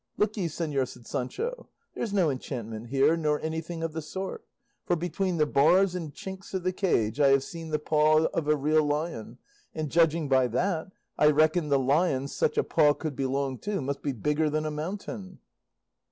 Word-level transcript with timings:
"Look 0.17 0.35
ye, 0.35 0.47
señor," 0.47 0.87
said 0.87 1.05
Sancho, 1.05 1.69
"there's 1.93 2.11
no 2.11 2.31
enchantment 2.31 2.87
here, 2.87 3.15
nor 3.15 3.39
anything 3.39 3.83
of 3.83 3.93
the 3.93 4.01
sort, 4.01 4.43
for 4.83 4.95
between 4.95 5.37
the 5.37 5.45
bars 5.45 5.93
and 5.93 6.11
chinks 6.11 6.55
of 6.55 6.63
the 6.63 6.73
cage 6.73 7.19
I 7.19 7.27
have 7.27 7.43
seen 7.43 7.69
the 7.69 7.77
paw 7.77 8.25
of 8.33 8.47
a 8.47 8.55
real 8.55 8.83
lion, 8.83 9.37
and 9.75 9.91
judging 9.91 10.27
by 10.27 10.47
that 10.47 10.87
I 11.19 11.27
reckon 11.29 11.69
the 11.69 11.77
lion 11.77 12.27
such 12.27 12.57
a 12.57 12.63
paw 12.63 12.93
could 12.95 13.15
belong 13.15 13.59
to 13.59 13.79
must 13.79 14.01
be 14.01 14.11
bigger 14.11 14.49
than 14.49 14.65
a 14.65 14.71
mountain." 14.71 15.37